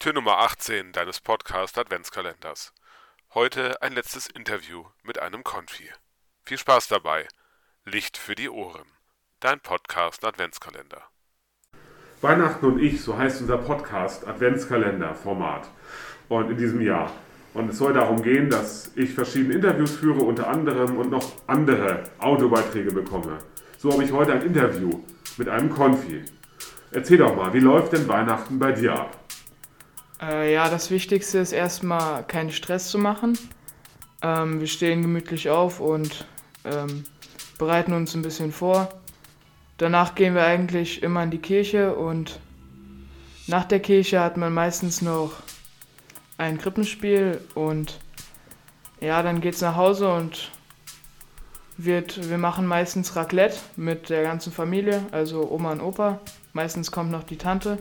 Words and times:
Tür 0.00 0.12
Nummer 0.12 0.38
18 0.38 0.92
deines 0.92 1.18
Podcast 1.18 1.76
Adventskalenders. 1.76 2.72
Heute 3.34 3.82
ein 3.82 3.94
letztes 3.94 4.28
Interview 4.28 4.84
mit 5.02 5.18
einem 5.18 5.42
Konfi. 5.42 5.90
Viel 6.44 6.56
Spaß 6.56 6.86
dabei. 6.86 7.26
Licht 7.84 8.16
für 8.16 8.36
die 8.36 8.48
Ohren. 8.48 8.86
Dein 9.40 9.58
Podcast 9.58 10.24
Adventskalender. 10.24 11.02
Weihnachten 12.20 12.64
und 12.64 12.78
ich, 12.78 13.02
so 13.02 13.18
heißt 13.18 13.40
unser 13.40 13.58
Podcast 13.58 14.24
Adventskalender-Format. 14.24 15.68
Und 16.28 16.52
in 16.52 16.58
diesem 16.58 16.80
Jahr. 16.80 17.10
Und 17.52 17.70
es 17.70 17.78
soll 17.78 17.92
darum 17.92 18.22
gehen, 18.22 18.50
dass 18.50 18.92
ich 18.94 19.12
verschiedene 19.12 19.54
Interviews 19.54 19.96
führe, 19.96 20.20
unter 20.20 20.46
anderem 20.46 20.96
und 20.96 21.10
noch 21.10 21.32
andere 21.48 22.04
Audiobeiträge 22.20 22.92
bekomme. 22.92 23.38
So 23.78 23.92
habe 23.92 24.04
ich 24.04 24.12
heute 24.12 24.32
ein 24.32 24.42
Interview 24.42 25.02
mit 25.38 25.48
einem 25.48 25.70
Konfi. 25.70 26.22
Erzähl 26.92 27.18
doch 27.18 27.34
mal, 27.34 27.52
wie 27.52 27.58
läuft 27.58 27.94
denn 27.94 28.06
Weihnachten 28.06 28.60
bei 28.60 28.70
dir 28.70 28.92
ab? 28.92 29.27
Äh, 30.20 30.52
ja, 30.52 30.68
das 30.68 30.90
Wichtigste 30.90 31.38
ist 31.38 31.52
erstmal 31.52 32.24
keinen 32.24 32.50
Stress 32.50 32.88
zu 32.88 32.98
machen. 32.98 33.38
Ähm, 34.22 34.60
wir 34.60 34.66
stehen 34.66 35.02
gemütlich 35.02 35.48
auf 35.50 35.80
und 35.80 36.26
ähm, 36.64 37.04
bereiten 37.58 37.92
uns 37.92 38.14
ein 38.14 38.22
bisschen 38.22 38.52
vor. 38.52 38.88
Danach 39.76 40.14
gehen 40.16 40.34
wir 40.34 40.44
eigentlich 40.44 41.02
immer 41.02 41.22
in 41.22 41.30
die 41.30 41.38
Kirche 41.38 41.94
und 41.94 42.40
nach 43.46 43.64
der 43.64 43.80
Kirche 43.80 44.20
hat 44.20 44.36
man 44.36 44.52
meistens 44.52 45.02
noch 45.02 45.32
ein 46.36 46.58
Krippenspiel 46.58 47.40
und 47.54 47.98
ja, 49.00 49.22
dann 49.22 49.40
geht's 49.40 49.60
nach 49.60 49.76
Hause 49.76 50.12
und 50.12 50.50
wird, 51.76 52.28
wir 52.28 52.38
machen 52.38 52.66
meistens 52.66 53.14
Raclette 53.14 53.58
mit 53.76 54.10
der 54.10 54.24
ganzen 54.24 54.52
Familie, 54.52 55.06
also 55.12 55.48
Oma 55.48 55.72
und 55.72 55.80
Opa. 55.80 56.18
Meistens 56.52 56.90
kommt 56.90 57.12
noch 57.12 57.22
die 57.22 57.38
Tante. 57.38 57.78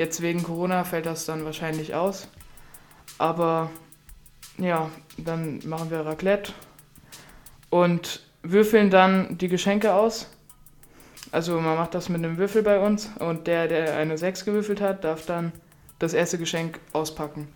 Jetzt 0.00 0.22
wegen 0.22 0.42
Corona 0.42 0.84
fällt 0.84 1.04
das 1.04 1.26
dann 1.26 1.44
wahrscheinlich 1.44 1.94
aus. 1.94 2.26
Aber 3.18 3.70
ja, 4.56 4.88
dann 5.18 5.60
machen 5.66 5.90
wir 5.90 6.06
Raclette 6.06 6.54
und 7.68 8.22
würfeln 8.42 8.88
dann 8.88 9.36
die 9.36 9.48
Geschenke 9.48 9.92
aus. 9.92 10.30
Also 11.32 11.60
man 11.60 11.76
macht 11.76 11.94
das 11.94 12.08
mit 12.08 12.24
einem 12.24 12.38
Würfel 12.38 12.62
bei 12.62 12.80
uns 12.80 13.10
und 13.18 13.46
der, 13.46 13.68
der 13.68 13.94
eine 13.98 14.16
6 14.16 14.46
gewürfelt 14.46 14.80
hat, 14.80 15.04
darf 15.04 15.26
dann 15.26 15.52
das 15.98 16.14
erste 16.14 16.38
Geschenk 16.38 16.80
auspacken. 16.94 17.48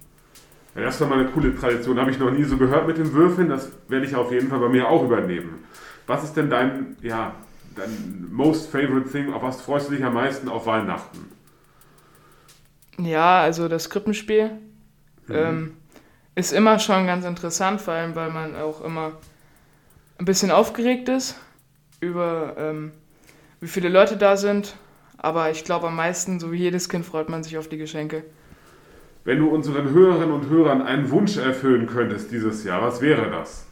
Ja, 0.75 0.83
das 0.83 0.97
ist 0.97 1.01
doch 1.01 1.09
mal 1.09 1.21
eine 1.21 1.31
coole 1.31 1.57
Tradition. 1.57 1.99
Habe 1.99 2.11
ich 2.11 2.19
noch 2.19 2.31
nie 2.31 2.45
so 2.45 2.59
gehört 2.59 2.87
mit 2.87 2.99
dem 2.99 3.11
Würfeln. 3.15 3.49
Das 3.49 3.71
werde 3.89 4.05
ich 4.05 4.15
auf 4.15 4.31
jeden 4.31 4.49
Fall 4.51 4.59
bei 4.59 4.69
mir 4.69 4.87
auch 4.87 5.03
übernehmen. 5.03 5.65
Was 6.07 6.25
ist 6.25 6.35
denn 6.35 6.51
dein, 6.51 6.99
ja, 7.01 7.37
dein 7.75 8.29
most 8.31 8.71
favorite 8.71 9.09
thing? 9.11 9.33
Auf 9.33 9.43
was 9.43 9.63
freust 9.63 9.89
du 9.89 9.95
dich 9.95 10.05
am 10.05 10.13
meisten 10.13 10.51
auf 10.51 10.67
Weihnachten? 10.67 11.34
Ja, 12.99 13.41
also 13.41 13.69
das 13.69 13.91
Krippenspiel 13.91 14.51
mhm. 15.27 15.35
ähm, 15.35 15.77
ist 16.35 16.53
immer 16.53 16.79
schon 16.79 17.07
ganz 17.07 17.25
interessant, 17.25 17.81
vor 17.81 17.95
allem 17.95 18.15
weil 18.15 18.31
man 18.31 18.57
auch 18.57 18.83
immer 18.83 19.13
ein 20.19 20.25
bisschen 20.25 20.51
aufgeregt 20.51 21.09
ist 21.09 21.37
über 22.01 22.55
ähm, 22.59 22.93
wie 23.61 23.69
viele 23.69 23.89
Leute 23.89 24.17
da 24.17 24.37
sind. 24.37 24.77
Aber 25.17 25.51
ich 25.51 25.65
glaube 25.65 25.89
am 25.89 25.97
meisten, 25.97 26.39
so 26.39 26.53
wie 26.53 26.59
jedes 26.59 26.89
Kind, 26.89 27.07
freut 27.07 27.29
man 27.29 27.43
sich 27.43 27.57
auf 27.57 27.69
die 27.69 27.79
Geschenke. 27.79 28.25
Wenn 29.25 29.39
du 29.39 29.49
unseren 29.49 29.89
Hörerinnen 29.89 30.33
und 30.33 30.51
Hörern 30.51 30.83
einen 30.83 31.11
Wunsch 31.11 31.39
erfüllen 31.39 31.87
könntest 31.87 32.31
dieses 32.31 32.63
Jahr, 32.63 32.83
was 32.83 33.01
wäre 33.01 33.31
das? 33.31 33.67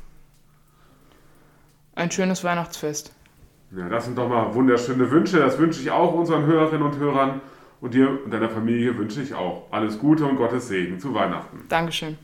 Ein 1.94 2.10
schönes 2.10 2.42
Weihnachtsfest. 2.42 3.12
Ja, 3.76 3.88
das 3.88 4.06
sind 4.06 4.16
doch 4.16 4.28
mal 4.28 4.54
wunderschöne 4.54 5.10
Wünsche. 5.10 5.38
Das 5.38 5.58
wünsche 5.58 5.82
ich 5.82 5.90
auch 5.90 6.14
unseren 6.14 6.46
Hörerinnen 6.46 6.86
und 6.86 6.98
Hörern. 6.98 7.42
Und 7.82 7.94
dir 7.94 8.24
und 8.24 8.30
deiner 8.32 8.48
Familie 8.48 8.96
wünsche 8.96 9.20
ich 9.20 9.34
auch 9.34 9.66
alles 9.72 9.98
Gute 9.98 10.24
und 10.24 10.36
Gottes 10.36 10.68
Segen 10.68 11.00
zu 11.00 11.14
Weihnachten. 11.14 11.64
Dankeschön. 11.68 12.16